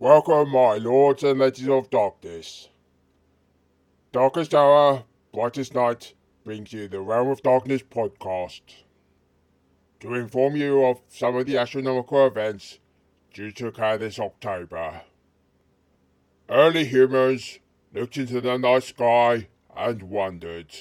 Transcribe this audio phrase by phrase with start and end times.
[0.00, 2.68] Welcome, my lords and ladies of darkness.
[4.12, 5.02] Darkest hour,
[5.34, 8.60] brightest night brings you the Realm of Darkness podcast.
[9.98, 12.78] To inform you of some of the astronomical events
[13.34, 15.00] due to occur this October.
[16.48, 17.58] Early humans
[17.92, 20.76] looked into the night sky and wondered.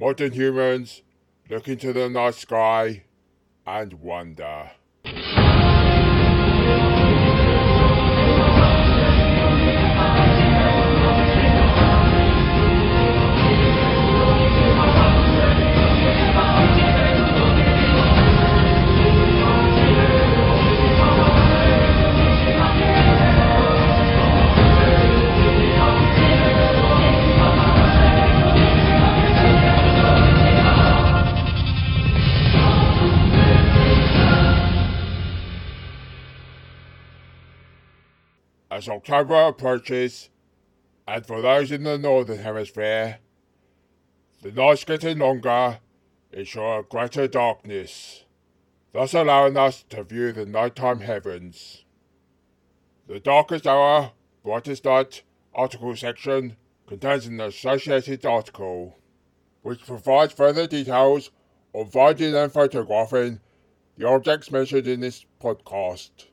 [0.00, 1.02] Modern humans
[1.50, 3.02] look into the night sky
[3.66, 4.70] and wonder.
[38.84, 40.28] As October approaches,
[41.08, 43.20] and for those in the Northern Hemisphere,
[44.42, 45.78] the nights getting longer
[46.30, 48.26] ensure greater darkness,
[48.92, 51.86] thus allowing us to view the nighttime heavens.
[53.06, 54.12] The darkest hour,
[54.42, 55.22] brightest night
[55.54, 58.98] article section contains an associated article,
[59.62, 61.30] which provides further details
[61.72, 63.40] on finding and photographing
[63.96, 66.26] the objects mentioned in this podcast.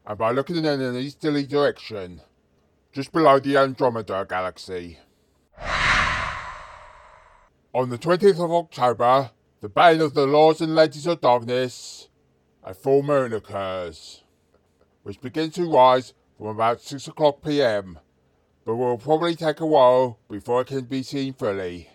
[0.06, 2.20] and by looking in an easterly direction,
[2.92, 4.98] just below the Andromeda galaxy.
[7.74, 12.08] On the 20th of October, the bane of the Lords and Ladies of Darkness,
[12.62, 14.22] a full moon occurs,
[15.02, 17.98] which begins to rise from about 6 o'clock pm,
[18.64, 21.88] but will probably take a while before it can be seen fully.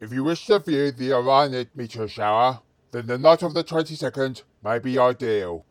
[0.00, 4.44] If you wish to view the Orionid meteor shower, then the night of the 22nd
[4.64, 5.66] may be ideal.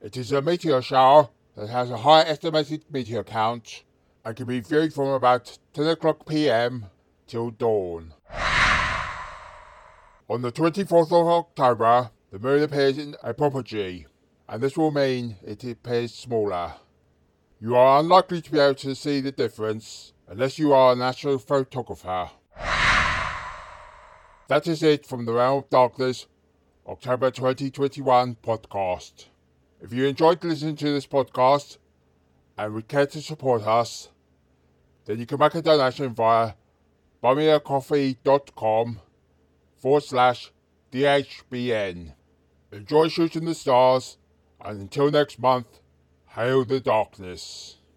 [0.00, 3.84] It is a meteor shower that has a high estimated meteor count
[4.24, 6.86] and can be viewed from about 10 o'clock pm
[7.32, 8.12] till dawn.
[10.28, 14.04] On the 24th of October, the moon appears in apogee,
[14.46, 16.74] and this will mean it appears smaller.
[17.58, 22.28] You are unlikely to be able to see the difference unless you are an astrophotographer.
[24.48, 26.26] That is it from the Realm of Darkness,
[26.86, 29.24] October 2021 podcast.
[29.80, 31.78] If you enjoyed listening to this podcast
[32.58, 34.10] and would care to support us,
[35.06, 36.52] then you can make a donation via
[37.22, 39.00] buymeacoffee.com
[39.78, 40.52] forward slash
[40.90, 42.14] DHBN.
[42.72, 44.18] Enjoy shooting the stars,
[44.60, 45.80] and until next month,
[46.28, 47.76] hail the darkness.